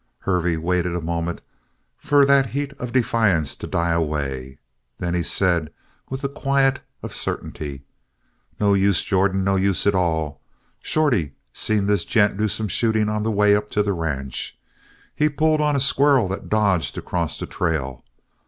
Hervey 0.21 0.57
waited 0.57 0.95
a 0.95 0.99
moment 0.99 1.41
for 1.99 2.25
that 2.25 2.47
heat 2.47 2.73
of 2.79 2.91
defiance 2.91 3.55
to 3.55 3.67
die 3.67 3.91
away. 3.91 4.57
Then 4.97 5.13
he 5.13 5.21
said 5.21 5.71
with 6.09 6.21
the 6.21 6.27
quiet 6.27 6.79
of 7.03 7.13
certainty: 7.15 7.83
"No 8.59 8.73
use, 8.73 9.03
Jordan. 9.03 9.43
No 9.43 9.57
use 9.57 9.85
at 9.85 9.93
all. 9.93 10.41
Shorty 10.79 11.33
seen 11.53 11.85
this 11.85 12.03
gent 12.03 12.35
do 12.35 12.47
some 12.47 12.67
shooting 12.67 13.09
on 13.09 13.21
the 13.21 13.29
way 13.29 13.55
up 13.55 13.69
to 13.69 13.83
the 13.83 13.93
ranch. 13.93 14.57
He 15.13 15.29
pulled 15.29 15.61
on 15.61 15.75
a 15.75 15.79
squirrel 15.79 16.27
that 16.29 16.49
dodged 16.49 16.97
across 16.97 17.37
the 17.37 17.45
trail. 17.45 18.03